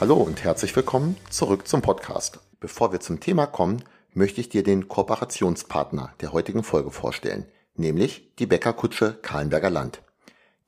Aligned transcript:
Hallo 0.00 0.14
und 0.14 0.44
herzlich 0.44 0.76
willkommen 0.76 1.16
zurück 1.28 1.66
zum 1.66 1.82
Podcast. 1.82 2.38
Bevor 2.60 2.92
wir 2.92 3.00
zum 3.00 3.18
Thema 3.18 3.46
kommen, 3.46 3.82
möchte 4.14 4.40
ich 4.40 4.48
dir 4.48 4.62
den 4.62 4.86
Kooperationspartner 4.86 6.14
der 6.20 6.32
heutigen 6.32 6.62
Folge 6.62 6.92
vorstellen, 6.92 7.46
nämlich 7.74 8.32
die 8.36 8.46
Bäckerkutsche 8.46 9.14
Kahlenberger 9.22 9.70
Land. 9.70 10.02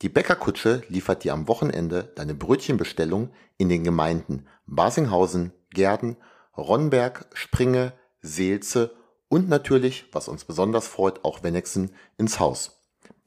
Die 0.02 0.08
Bäckerkutsche 0.08 0.82
liefert 0.88 1.22
dir 1.22 1.32
am 1.32 1.46
Wochenende 1.46 2.12
deine 2.16 2.34
Brötchenbestellung 2.34 3.30
in 3.56 3.68
den 3.68 3.84
Gemeinden 3.84 4.48
Basinghausen, 4.66 5.52
Gerden, 5.72 6.16
Ronnberg, 6.56 7.26
Springe, 7.32 7.92
Seelze 8.22 8.96
und 9.28 9.48
natürlich, 9.48 10.06
was 10.10 10.26
uns 10.26 10.44
besonders 10.44 10.88
freut, 10.88 11.24
auch 11.24 11.44
Wennexen 11.44 11.94
ins 12.18 12.40
Haus. 12.40 12.82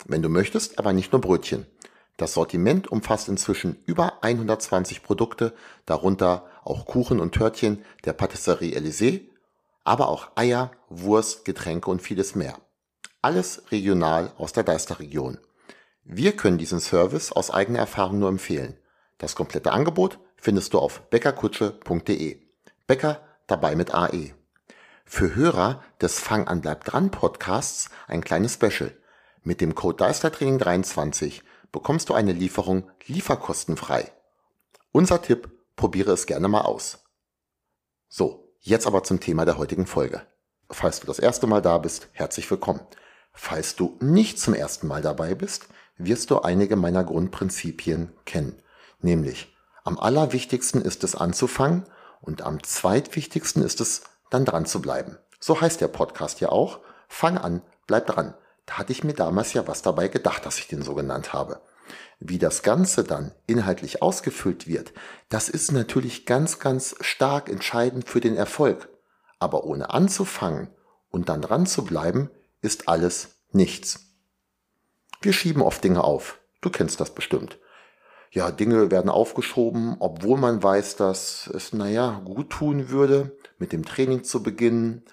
Wenn 0.05 0.21
du 0.21 0.27
möchtest, 0.27 0.79
aber 0.79 0.91
nicht 0.91 1.13
nur 1.13 1.21
Brötchen. 1.21 1.65
Das 2.23 2.35
Sortiment 2.35 2.89
umfasst 2.89 3.27
inzwischen 3.27 3.83
über 3.85 4.23
120 4.23 5.03
Produkte, 5.03 5.53
darunter 5.85 6.45
auch 6.63 6.85
Kuchen 6.85 7.19
und 7.19 7.33
Törtchen 7.33 7.83
der 8.05 8.13
Patisserie 8.13 8.77
Elysée, 8.77 9.27
aber 9.83 10.07
auch 10.07 10.29
Eier, 10.35 10.71
Wurst, 10.87 11.43
Getränke 11.43 11.91
und 11.91 12.01
vieles 12.01 12.33
mehr. 12.33 12.57
Alles 13.21 13.63
regional 13.71 14.31
aus 14.37 14.53
der 14.53 14.63
Deisterregion. 14.63 15.37
Wir 16.05 16.33
können 16.33 16.57
diesen 16.57 16.79
Service 16.79 17.33
aus 17.33 17.51
eigener 17.51 17.79
Erfahrung 17.79 18.19
nur 18.19 18.29
empfehlen. 18.29 18.77
Das 19.17 19.35
komplette 19.35 19.73
Angebot 19.73 20.17
findest 20.37 20.73
du 20.73 20.79
auf 20.79 21.01
bäckerkutsche.de. 21.09 22.37
Bäcker 22.87 23.19
dabei 23.47 23.75
mit 23.75 23.93
AE. 23.93 24.33
Für 25.03 25.35
Hörer 25.35 25.83
des 25.99 26.21
Fang 26.21 26.47
an 26.47 26.61
bleib 26.61 26.85
dran 26.85 27.11
Podcasts 27.11 27.89
ein 28.07 28.23
kleines 28.23 28.53
Special. 28.53 28.95
Mit 29.43 29.59
dem 29.59 29.75
Code 29.75 29.97
Deistertraining 29.97 30.57
23 30.57 31.43
bekommst 31.73 32.07
du 32.07 32.13
eine 32.13 32.31
Lieferung 32.31 32.89
lieferkostenfrei. 33.07 34.09
Unser 34.93 35.21
Tipp, 35.21 35.49
probiere 35.75 36.13
es 36.13 36.27
gerne 36.27 36.47
mal 36.47 36.61
aus. 36.61 37.03
So, 38.07 38.55
jetzt 38.61 38.87
aber 38.87 39.03
zum 39.03 39.19
Thema 39.19 39.43
der 39.43 39.57
heutigen 39.57 39.87
Folge. 39.87 40.21
Falls 40.69 41.01
du 41.01 41.07
das 41.07 41.19
erste 41.19 41.47
Mal 41.47 41.61
da 41.61 41.79
bist, 41.79 42.07
herzlich 42.13 42.49
willkommen. 42.49 42.79
Falls 43.33 43.75
du 43.75 43.97
nicht 43.99 44.39
zum 44.39 44.53
ersten 44.53 44.87
Mal 44.87 45.01
dabei 45.01 45.33
bist, 45.33 45.65
wirst 45.97 46.29
du 46.29 46.39
einige 46.39 46.75
meiner 46.75 47.03
Grundprinzipien 47.03 48.13
kennen. 48.23 48.61
Nämlich, 49.01 49.53
am 49.83 49.99
allerwichtigsten 49.99 50.81
ist 50.81 51.03
es 51.03 51.15
anzufangen 51.15 51.85
und 52.21 52.43
am 52.43 52.61
zweitwichtigsten 52.63 53.63
ist 53.63 53.81
es 53.81 54.03
dann 54.29 54.45
dran 54.45 54.67
zu 54.67 54.79
bleiben. 54.79 55.17
So 55.39 55.59
heißt 55.59 55.81
der 55.81 55.87
Podcast 55.87 56.39
ja 56.39 56.49
auch. 56.49 56.79
Fang 57.07 57.37
an, 57.37 57.63
bleib 57.87 58.05
dran. 58.05 58.35
Da 58.65 58.77
hatte 58.77 58.91
ich 58.91 59.03
mir 59.03 59.13
damals 59.13 59.53
ja 59.53 59.67
was 59.67 59.81
dabei 59.81 60.07
gedacht, 60.07 60.45
dass 60.45 60.59
ich 60.59 60.67
den 60.67 60.81
so 60.81 60.95
genannt 60.95 61.33
habe. 61.33 61.61
Wie 62.19 62.39
das 62.39 62.63
Ganze 62.63 63.03
dann 63.03 63.33
inhaltlich 63.47 64.01
ausgefüllt 64.01 64.67
wird, 64.67 64.93
das 65.29 65.49
ist 65.49 65.71
natürlich 65.71 66.25
ganz, 66.25 66.59
ganz 66.59 66.95
stark 67.01 67.49
entscheidend 67.49 68.07
für 68.07 68.21
den 68.21 68.37
Erfolg. 68.37 68.89
Aber 69.39 69.65
ohne 69.65 69.89
anzufangen 69.89 70.69
und 71.09 71.27
dann 71.27 71.41
dran 71.41 71.65
zu 71.65 71.83
bleiben, 71.83 72.29
ist 72.61 72.87
alles 72.87 73.41
nichts. 73.51 74.13
Wir 75.21 75.33
schieben 75.33 75.61
oft 75.61 75.83
Dinge 75.83 76.03
auf. 76.03 76.39
Du 76.61 76.69
kennst 76.69 77.01
das 77.01 77.13
bestimmt. 77.13 77.59
Ja, 78.31 78.51
Dinge 78.51 78.89
werden 78.89 79.11
aufgeschoben, 79.11 79.97
obwohl 79.99 80.39
man 80.39 80.63
weiß, 80.63 80.95
dass 80.95 81.47
es, 81.47 81.73
naja, 81.73 82.21
gut 82.25 82.49
tun 82.49 82.89
würde, 82.89 83.37
mit 83.59 83.73
dem 83.73 83.85
Training 83.85 84.23
zu 84.23 84.41
beginnen 84.41 85.03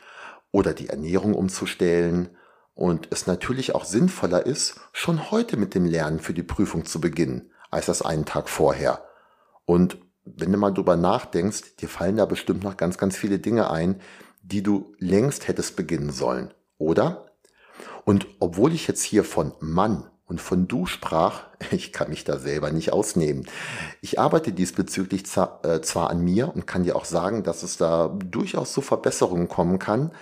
oder 0.52 0.72
die 0.72 0.88
Ernährung 0.88 1.34
umzustellen 1.34 2.36
und 2.80 3.08
es 3.10 3.26
natürlich 3.26 3.74
auch 3.74 3.84
sinnvoller 3.84 4.46
ist, 4.46 4.80
schon 4.94 5.30
heute 5.30 5.58
mit 5.58 5.74
dem 5.74 5.84
Lernen 5.84 6.18
für 6.18 6.32
die 6.32 6.42
Prüfung 6.42 6.86
zu 6.86 6.98
beginnen, 6.98 7.50
als 7.70 7.84
das 7.84 8.00
einen 8.00 8.24
Tag 8.24 8.48
vorher. 8.48 9.04
Und 9.66 9.98
wenn 10.24 10.50
du 10.50 10.56
mal 10.56 10.70
drüber 10.70 10.96
nachdenkst, 10.96 11.76
dir 11.76 11.90
fallen 11.90 12.16
da 12.16 12.24
bestimmt 12.24 12.64
noch 12.64 12.78
ganz, 12.78 12.96
ganz 12.96 13.18
viele 13.18 13.38
Dinge 13.38 13.68
ein, 13.68 14.00
die 14.40 14.62
du 14.62 14.94
längst 14.98 15.46
hättest 15.46 15.76
beginnen 15.76 16.10
sollen, 16.10 16.54
oder? 16.78 17.26
Und 18.06 18.26
obwohl 18.38 18.72
ich 18.72 18.88
jetzt 18.88 19.02
hier 19.02 19.24
von 19.24 19.52
Mann 19.60 20.08
und 20.24 20.40
von 20.40 20.66
du 20.66 20.86
sprach, 20.86 21.42
ich 21.72 21.92
kann 21.92 22.08
mich 22.08 22.24
da 22.24 22.38
selber 22.38 22.70
nicht 22.70 22.94
ausnehmen. 22.94 23.46
Ich 24.00 24.18
arbeite 24.18 24.52
diesbezüglich 24.52 25.24
äh, 25.36 25.82
zwar 25.82 26.08
an 26.08 26.22
mir 26.22 26.50
und 26.54 26.66
kann 26.66 26.84
dir 26.84 26.96
auch 26.96 27.04
sagen, 27.04 27.42
dass 27.42 27.62
es 27.62 27.76
da 27.76 28.08
durchaus 28.08 28.72
zu 28.72 28.80
Verbesserungen 28.80 29.48
kommen 29.48 29.78
kann, 29.78 30.12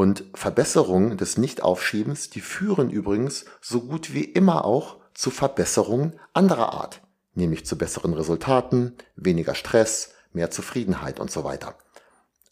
und 0.00 0.24
Verbesserungen 0.32 1.18
des 1.18 1.36
Nichtaufschiebens, 1.36 2.30
die 2.30 2.40
führen 2.40 2.88
übrigens 2.88 3.44
so 3.60 3.82
gut 3.82 4.14
wie 4.14 4.24
immer 4.24 4.64
auch 4.64 4.96
zu 5.12 5.30
Verbesserungen 5.30 6.18
anderer 6.32 6.72
Art, 6.72 7.02
nämlich 7.34 7.66
zu 7.66 7.76
besseren 7.76 8.14
Resultaten, 8.14 8.94
weniger 9.14 9.54
Stress, 9.54 10.14
mehr 10.32 10.50
Zufriedenheit 10.50 11.20
und 11.20 11.30
so 11.30 11.44
weiter. 11.44 11.74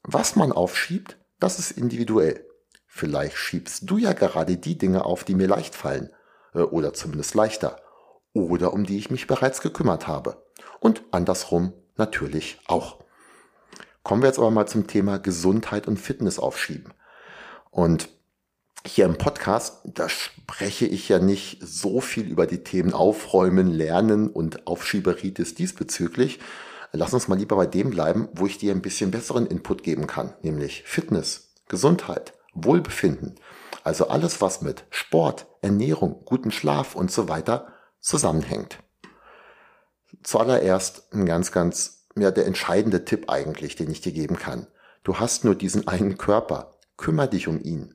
Was 0.02 0.36
man 0.36 0.52
aufschiebt, 0.52 1.16
das 1.40 1.58
ist 1.58 1.70
individuell. 1.70 2.44
Vielleicht 2.86 3.38
schiebst 3.38 3.84
du 3.86 3.96
ja 3.96 4.12
gerade 4.12 4.58
die 4.58 4.76
Dinge 4.76 5.06
auf, 5.06 5.24
die 5.24 5.34
mir 5.34 5.48
leicht 5.48 5.74
fallen, 5.74 6.10
äh, 6.52 6.58
oder 6.58 6.92
zumindest 6.92 7.34
leichter, 7.34 7.80
oder 8.34 8.74
um 8.74 8.84
die 8.84 8.98
ich 8.98 9.10
mich 9.10 9.26
bereits 9.26 9.62
gekümmert 9.62 10.06
habe. 10.06 10.44
Und 10.80 11.02
andersrum 11.12 11.72
natürlich 11.96 12.60
auch. 12.66 12.98
Kommen 14.02 14.20
wir 14.20 14.26
jetzt 14.26 14.38
aber 14.38 14.50
mal 14.50 14.66
zum 14.66 14.86
Thema 14.86 15.18
Gesundheit 15.18 15.88
und 15.88 15.96
Fitness 15.96 16.38
aufschieben. 16.38 16.92
Und 17.78 18.08
hier 18.84 19.04
im 19.04 19.18
Podcast, 19.18 19.82
da 19.84 20.08
spreche 20.08 20.84
ich 20.84 21.08
ja 21.08 21.20
nicht 21.20 21.60
so 21.62 22.00
viel 22.00 22.28
über 22.28 22.48
die 22.48 22.64
Themen 22.64 22.92
Aufräumen, 22.92 23.68
Lernen 23.68 24.30
und 24.30 24.66
Aufschieberitis 24.66 25.54
diesbezüglich. 25.54 26.40
Lass 26.90 27.14
uns 27.14 27.28
mal 27.28 27.38
lieber 27.38 27.54
bei 27.54 27.66
dem 27.66 27.90
bleiben, 27.90 28.30
wo 28.32 28.46
ich 28.46 28.58
dir 28.58 28.72
ein 28.72 28.82
bisschen 28.82 29.12
besseren 29.12 29.46
Input 29.46 29.84
geben 29.84 30.08
kann, 30.08 30.34
nämlich 30.42 30.82
Fitness, 30.86 31.54
Gesundheit, 31.68 32.32
Wohlbefinden. 32.52 33.36
Also 33.84 34.08
alles, 34.08 34.40
was 34.40 34.60
mit 34.60 34.84
Sport, 34.90 35.46
Ernährung, 35.62 36.22
guten 36.24 36.50
Schlaf 36.50 36.96
und 36.96 37.12
so 37.12 37.28
weiter 37.28 37.68
zusammenhängt. 38.00 38.80
Zuallererst 40.24 41.12
ein 41.14 41.26
ganz, 41.26 41.52
ganz, 41.52 42.08
ja, 42.16 42.32
der 42.32 42.46
entscheidende 42.46 43.04
Tipp 43.04 43.30
eigentlich, 43.30 43.76
den 43.76 43.88
ich 43.88 44.00
dir 44.00 44.10
geben 44.10 44.36
kann. 44.36 44.66
Du 45.04 45.20
hast 45.20 45.44
nur 45.44 45.54
diesen 45.54 45.86
einen 45.86 46.18
Körper 46.18 46.74
Kümmer 46.98 47.26
dich 47.26 47.48
um 47.48 47.62
ihn. 47.62 47.94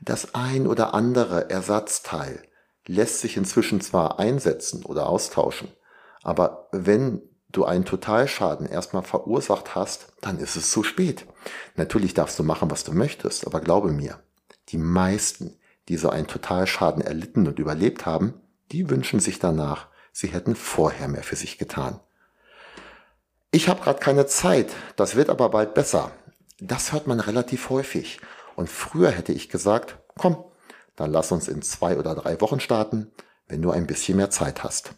Das 0.00 0.34
ein 0.34 0.66
oder 0.66 0.94
andere 0.94 1.48
Ersatzteil 1.50 2.42
lässt 2.86 3.20
sich 3.20 3.36
inzwischen 3.36 3.80
zwar 3.80 4.18
einsetzen 4.18 4.84
oder 4.84 5.08
austauschen, 5.08 5.68
aber 6.22 6.68
wenn 6.72 7.22
du 7.50 7.64
einen 7.64 7.84
Totalschaden 7.84 8.66
erstmal 8.66 9.02
verursacht 9.02 9.74
hast, 9.74 10.12
dann 10.20 10.38
ist 10.38 10.56
es 10.56 10.70
zu 10.70 10.82
spät. 10.82 11.26
Natürlich 11.76 12.14
darfst 12.14 12.38
du 12.38 12.42
machen, 12.42 12.70
was 12.70 12.84
du 12.84 12.92
möchtest, 12.92 13.46
aber 13.46 13.60
glaube 13.60 13.92
mir, 13.92 14.18
die 14.68 14.78
meisten, 14.78 15.56
die 15.88 15.96
so 15.96 16.10
einen 16.10 16.26
Totalschaden 16.26 17.02
erlitten 17.02 17.46
und 17.46 17.58
überlebt 17.58 18.06
haben, 18.06 18.34
die 18.72 18.90
wünschen 18.90 19.20
sich 19.20 19.38
danach, 19.38 19.88
sie 20.12 20.28
hätten 20.28 20.54
vorher 20.54 21.08
mehr 21.08 21.22
für 21.22 21.36
sich 21.36 21.58
getan. 21.58 22.00
Ich 23.50 23.68
habe 23.68 23.82
gerade 23.82 23.98
keine 23.98 24.26
Zeit, 24.26 24.70
das 24.96 25.16
wird 25.16 25.30
aber 25.30 25.48
bald 25.48 25.72
besser. 25.72 26.10
Das 26.60 26.92
hört 26.92 27.06
man 27.06 27.20
relativ 27.20 27.70
häufig. 27.70 28.20
Und 28.58 28.68
früher 28.68 29.12
hätte 29.12 29.32
ich 29.32 29.48
gesagt, 29.48 30.00
komm, 30.16 30.42
dann 30.96 31.12
lass 31.12 31.30
uns 31.30 31.46
in 31.46 31.62
zwei 31.62 31.96
oder 31.96 32.16
drei 32.16 32.40
Wochen 32.40 32.58
starten, 32.58 33.12
wenn 33.46 33.62
du 33.62 33.70
ein 33.70 33.86
bisschen 33.86 34.16
mehr 34.16 34.30
Zeit 34.30 34.64
hast. 34.64 34.94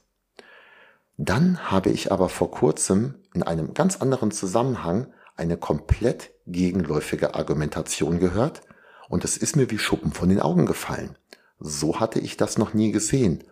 Dann 1.18 1.70
habe 1.70 1.90
ich 1.90 2.10
aber 2.10 2.30
vor 2.30 2.50
kurzem 2.50 3.16
in 3.34 3.42
einem 3.42 3.74
ganz 3.74 3.98
anderen 3.98 4.30
Zusammenhang 4.30 5.12
eine 5.36 5.58
komplett 5.58 6.30
gegenläufige 6.46 7.34
Argumentation 7.34 8.18
gehört 8.18 8.62
und 9.10 9.26
es 9.26 9.36
ist 9.36 9.56
mir 9.56 9.70
wie 9.70 9.78
Schuppen 9.78 10.12
von 10.12 10.30
den 10.30 10.40
Augen 10.40 10.64
gefallen. 10.64 11.18
So 11.58 12.00
hatte 12.00 12.18
ich 12.18 12.38
das 12.38 12.56
noch 12.56 12.72
nie 12.72 12.92
gesehen, 12.92 13.44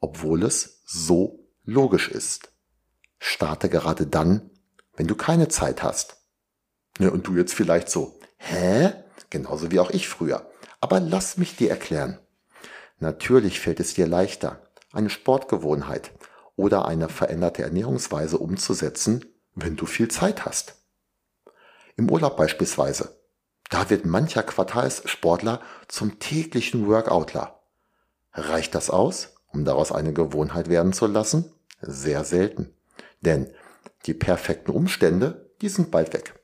obwohl 0.00 0.42
es 0.42 0.80
so 0.86 1.50
logisch 1.66 2.08
ist. 2.08 2.50
Starte 3.18 3.68
gerade 3.68 4.06
dann, 4.06 4.48
wenn 4.96 5.06
du 5.06 5.16
keine 5.16 5.48
Zeit 5.48 5.82
hast. 5.82 6.16
Ja, 6.98 7.10
und 7.10 7.26
du 7.26 7.36
jetzt 7.36 7.52
vielleicht 7.52 7.90
so, 7.90 8.18
hä? 8.38 8.94
Genauso 9.30 9.70
wie 9.70 9.80
auch 9.80 9.90
ich 9.90 10.08
früher. 10.08 10.50
Aber 10.80 11.00
lass 11.00 11.36
mich 11.36 11.56
dir 11.56 11.70
erklären. 11.70 12.18
Natürlich 12.98 13.60
fällt 13.60 13.80
es 13.80 13.94
dir 13.94 14.06
leichter, 14.06 14.60
eine 14.92 15.10
Sportgewohnheit 15.10 16.12
oder 16.56 16.86
eine 16.86 17.08
veränderte 17.08 17.62
Ernährungsweise 17.62 18.38
umzusetzen, 18.38 19.24
wenn 19.54 19.76
du 19.76 19.86
viel 19.86 20.08
Zeit 20.08 20.44
hast. 20.44 20.74
Im 21.96 22.10
Urlaub 22.10 22.36
beispielsweise. 22.36 23.16
Da 23.70 23.88
wird 23.88 24.04
mancher 24.04 24.42
Quartalssportler 24.42 25.60
zum 25.86 26.18
täglichen 26.18 26.86
Workoutler. 26.88 27.60
Reicht 28.32 28.74
das 28.74 28.90
aus, 28.90 29.34
um 29.52 29.64
daraus 29.64 29.92
eine 29.92 30.12
Gewohnheit 30.12 30.68
werden 30.68 30.92
zu 30.92 31.06
lassen? 31.06 31.52
Sehr 31.80 32.24
selten. 32.24 32.74
Denn 33.20 33.52
die 34.06 34.14
perfekten 34.14 34.72
Umstände, 34.72 35.50
die 35.60 35.68
sind 35.68 35.90
bald 35.90 36.12
weg. 36.12 36.34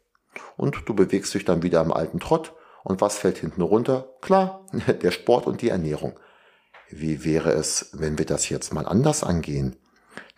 Und 0.57 0.83
du 0.87 0.95
bewegst 0.95 1.35
dich 1.35 1.45
dann 1.45 1.63
wieder 1.63 1.81
im 1.81 1.93
alten 1.93 2.21
Trott. 2.21 2.55
Und 2.87 3.01
was 3.01 3.19
fällt 3.19 3.39
hinten 3.39 3.63
runter? 3.63 4.15
Klar, 4.21 4.65
der 5.03 5.11
Sport 5.11 5.49
und 5.49 5.61
die 5.61 5.71
Ernährung. 5.71 6.21
Wie 6.89 7.25
wäre 7.25 7.51
es, 7.51 7.91
wenn 7.95 8.17
wir 8.17 8.27
das 8.27 8.49
jetzt 8.49 8.73
mal 8.73 8.87
anders 8.87 9.25
angehen? 9.25 9.75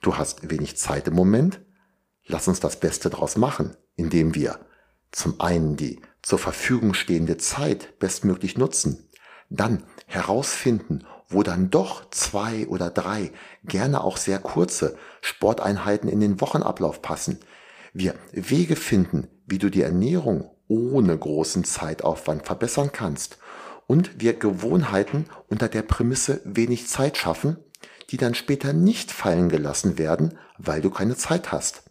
Du 0.00 0.16
hast 0.16 0.48
wenig 0.50 0.78
Zeit 0.78 1.08
im 1.08 1.14
Moment. 1.14 1.60
Lass 2.24 2.48
uns 2.48 2.58
das 2.58 2.80
Beste 2.80 3.10
draus 3.10 3.36
machen, 3.36 3.76
indem 3.96 4.34
wir 4.34 4.60
zum 5.12 5.42
einen 5.42 5.76
die 5.76 6.00
zur 6.22 6.38
Verfügung 6.38 6.94
stehende 6.94 7.36
Zeit 7.36 7.98
bestmöglich 7.98 8.56
nutzen, 8.56 9.10
dann 9.50 9.84
herausfinden, 10.06 11.04
wo 11.28 11.42
dann 11.42 11.68
doch 11.68 12.08
zwei 12.08 12.66
oder 12.68 12.88
drei, 12.88 13.30
gerne 13.62 14.02
auch 14.02 14.16
sehr 14.16 14.38
kurze 14.38 14.96
Sporteinheiten 15.20 16.08
in 16.08 16.20
den 16.20 16.40
Wochenablauf 16.40 17.02
passen. 17.02 17.40
Wir 17.92 18.14
Wege 18.32 18.74
finden, 18.74 19.28
wie 19.44 19.58
du 19.58 19.68
die 19.68 19.82
Ernährung 19.82 20.50
ohne 20.68 21.16
großen 21.16 21.64
Zeitaufwand 21.64 22.46
verbessern 22.46 22.90
kannst 22.92 23.38
und 23.86 24.20
wir 24.20 24.34
Gewohnheiten 24.34 25.26
unter 25.48 25.68
der 25.68 25.82
Prämisse 25.82 26.40
wenig 26.44 26.86
Zeit 26.86 27.16
schaffen, 27.16 27.56
die 28.10 28.16
dann 28.16 28.34
später 28.34 28.72
nicht 28.72 29.10
fallen 29.10 29.48
gelassen 29.48 29.98
werden, 29.98 30.38
weil 30.58 30.80
du 30.80 30.90
keine 30.90 31.16
Zeit 31.16 31.52
hast. 31.52 31.82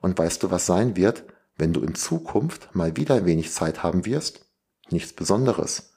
Und 0.00 0.18
weißt 0.18 0.42
du, 0.42 0.50
was 0.50 0.66
sein 0.66 0.96
wird, 0.96 1.24
wenn 1.56 1.72
du 1.72 1.80
in 1.80 1.94
Zukunft 1.94 2.74
mal 2.74 2.96
wieder 2.96 3.24
wenig 3.24 3.52
Zeit 3.52 3.82
haben 3.82 4.04
wirst? 4.04 4.46
Nichts 4.90 5.12
Besonderes. 5.12 5.94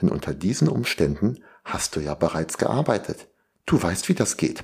Denn 0.00 0.08
unter 0.08 0.34
diesen 0.34 0.68
Umständen 0.68 1.42
hast 1.64 1.96
du 1.96 2.00
ja 2.00 2.14
bereits 2.14 2.58
gearbeitet. 2.58 3.28
Du 3.66 3.80
weißt, 3.80 4.08
wie 4.08 4.14
das 4.14 4.36
geht. 4.36 4.62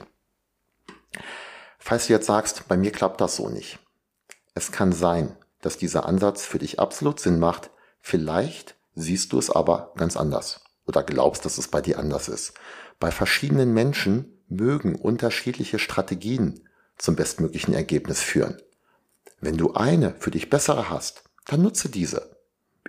Falls 1.78 2.06
du 2.06 2.12
jetzt 2.12 2.26
sagst, 2.26 2.66
bei 2.69 2.76
mir 2.76 2.90
klappt 2.90 3.20
das 3.20 3.37
so 3.37 3.49
nicht. 3.49 3.78
Es 4.54 4.72
kann 4.72 4.93
sein, 4.93 5.37
dass 5.60 5.76
dieser 5.76 6.06
Ansatz 6.06 6.44
für 6.44 6.58
dich 6.58 6.78
absolut 6.78 7.20
Sinn 7.20 7.38
macht. 7.38 7.70
Vielleicht 8.00 8.76
siehst 8.94 9.32
du 9.32 9.38
es 9.38 9.50
aber 9.50 9.93
ganz 9.96 10.16
anders 10.16 10.64
oder 10.87 11.02
glaubst, 11.02 11.44
dass 11.44 11.58
es 11.58 11.69
bei 11.69 11.81
dir 11.81 11.99
anders 11.99 12.28
ist. 12.28 12.55
Bei 12.99 13.10
verschiedenen 13.10 13.72
Menschen 13.75 14.43
mögen 14.49 14.94
unterschiedliche 14.96 15.78
Strategien 15.78 16.69
zum 16.96 17.14
bestmöglichen 17.14 17.75
Ergebnis 17.75 18.22
führen. 18.22 18.56
Wenn 19.40 19.56
du 19.56 19.75
eine 19.75 20.14
für 20.19 20.31
dich 20.31 20.50
bessere 20.50 20.90
hast, 20.90 21.25
dann 21.46 21.62
nutze 21.62 21.88
diese. 21.88 22.37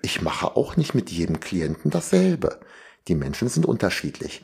Ich 0.01 0.21
mache 0.21 0.55
auch 0.55 0.77
nicht 0.77 0.95
mit 0.95 1.11
jedem 1.11 1.39
Klienten 1.39 1.91
dasselbe. 1.91 2.59
Die 3.07 3.15
Menschen 3.15 3.49
sind 3.49 3.65
unterschiedlich. 3.65 4.43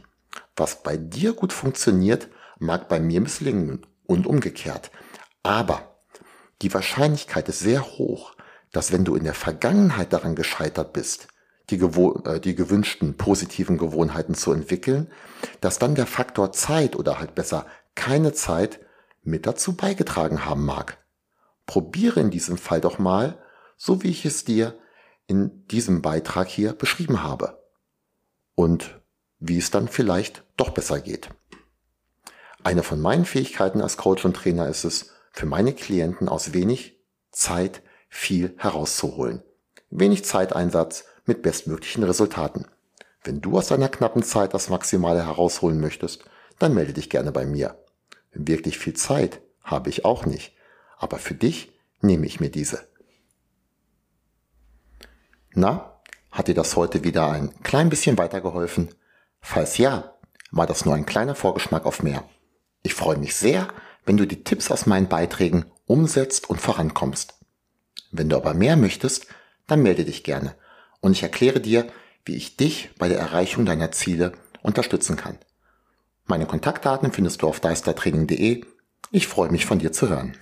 Was 0.56 0.84
bei 0.84 0.98
dir 0.98 1.34
gut 1.34 1.54
funktioniert, 1.54 2.28
mag 2.60 2.90
bei 2.90 3.00
mir 3.00 3.22
misslingen 3.22 3.86
und 4.06 4.28
umgekehrt. 4.28 4.92
Aber 5.44 5.95
die 6.62 6.74
Wahrscheinlichkeit 6.74 7.50
ist 7.50 7.60
sehr 7.60 7.84
hoch, 7.84 8.36
dass 8.72 8.92
wenn 8.92 9.06
du 9.06 9.16
in 9.16 9.24
der 9.24 9.34
Vergangenheit 9.34 10.14
daran 10.14 10.36
gescheitert 10.36 10.94
bist, 10.94 11.28
die, 11.70 11.80
äh, 11.80 12.40
die 12.40 12.56
gewünschten 12.56 13.18
positiven 13.18 13.78
Gewohnheiten 13.78 14.36
zu 14.36 14.52
entwickeln, 14.52 15.12
dass 15.62 15.80
dann 15.80 15.96
der 15.96 16.08
Faktor 16.08 16.52
Zeit 16.52 16.96
oder 16.96 17.20
halt 17.20 17.36
besser 17.36 17.66
keine 17.96 18.34
Zeit 18.34 18.80
mit 19.24 19.48
dazu 19.48 19.76
beigetragen 19.76 20.46
haben 20.46 20.66
mag. 20.66 20.98
Probiere 21.66 22.20
in 22.20 22.30
diesem 22.30 22.58
Fall 22.58 22.82
doch 22.82 23.00
mal, 23.00 23.40
so 23.78 24.04
wie 24.04 24.10
ich 24.10 24.26
es 24.26 24.46
dir 24.46 24.78
in 25.28 25.66
diesem 25.68 26.02
Beitrag 26.02 26.48
hier 26.48 26.74
beschrieben 26.74 27.24
habe. 27.24 27.64
Und 28.54 29.02
wie 29.40 29.58
es 29.58 29.72
dann 29.72 29.88
vielleicht 29.88 30.44
doch 30.58 30.70
besser 30.70 31.00
geht. 31.00 31.30
Eine 32.64 32.84
von 32.84 33.02
meinen 33.02 33.26
Fähigkeiten 33.26 33.82
als 33.82 33.98
Coach 33.98 34.26
und 34.26 34.36
Trainer 34.36 34.70
ist 34.70 34.86
es, 34.86 35.15
für 35.36 35.46
meine 35.46 35.74
Klienten 35.74 36.28
aus 36.28 36.54
wenig 36.54 37.00
Zeit 37.32 37.82
viel 38.10 38.56
herauszuholen. 38.58 39.44
Wenig 39.90 40.26
Zeiteinsatz 40.26 41.06
mit 41.26 41.42
bestmöglichen 41.42 42.04
Resultaten. 42.04 42.66
Wenn 43.24 43.42
du 43.42 43.58
aus 43.58 43.68
deiner 43.68 43.90
knappen 43.90 44.24
Zeit 44.24 44.54
das 44.54 44.70
Maximale 44.70 45.26
herausholen 45.26 45.80
möchtest, 45.80 46.26
dann 46.60 46.74
melde 46.74 46.94
dich 46.94 47.10
gerne 47.10 47.32
bei 47.32 47.46
mir. 47.46 47.78
Wirklich 48.32 48.80
viel 48.80 48.94
Zeit 48.94 49.42
habe 49.62 49.90
ich 49.90 50.06
auch 50.06 50.26
nicht 50.26 50.56
aber 50.98 51.18
für 51.18 51.36
dich 51.36 51.72
nehme 52.02 52.26
ich 52.26 52.40
mir 52.40 52.50
diese. 52.50 52.88
Na, 55.54 56.02
hat 56.32 56.48
dir 56.48 56.56
das 56.56 56.76
heute 56.76 57.04
wieder 57.04 57.30
ein 57.30 57.62
klein 57.64 57.90
bisschen 57.90 58.18
weitergeholfen? 58.18 58.94
Falls 59.40 59.78
ja, 59.78 60.16
war 60.52 60.68
das 60.68 60.86
nur 60.86 60.96
ein 60.96 61.06
kleiner 61.06 61.36
Vorgeschmack 61.36 61.86
auf 61.86 62.04
mehr. 62.04 62.24
Ich 62.84 62.94
freue 62.94 63.18
mich 63.18 63.36
sehr, 63.36 63.68
wenn 64.06 64.18
du 64.18 64.26
die 64.26 64.44
Tipps 64.44 64.72
aus 64.72 64.86
meinen 64.86 65.08
Beiträgen 65.08 65.66
umsetzt 65.86 66.50
und 66.50 66.62
vorankommst. 66.62 67.36
Wenn 68.12 68.30
du 68.30 68.38
aber 68.38 68.54
mehr 68.54 68.78
möchtest, 68.78 69.28
dann 69.68 69.82
melde 69.82 70.06
dich 70.06 70.24
gerne 70.24 70.56
und 71.02 71.12
ich 71.12 71.24
erkläre 71.24 71.60
dir, 71.60 71.88
wie 72.26 72.36
ich 72.36 72.58
dich 72.58 72.90
bei 72.98 73.08
der 73.08 73.20
Erreichung 73.20 73.66
deiner 73.66 73.92
Ziele 73.92 74.34
unterstützen 74.64 75.16
kann. 75.16 75.38
Meine 76.26 76.48
Kontaktdaten 76.48 77.12
findest 77.12 77.42
du 77.42 77.48
auf 77.48 77.60
deistertraining.de. 77.60 78.66
Ich 79.12 79.28
freue 79.28 79.52
mich 79.52 79.66
von 79.66 79.78
dir 79.78 79.92
zu 79.92 80.10
hören. 80.10 80.36